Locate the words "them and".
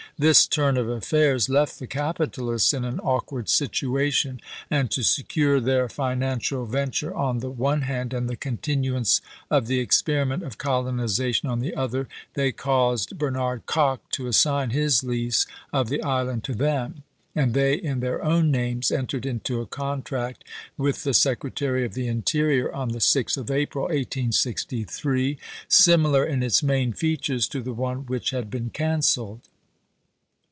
16.53-17.55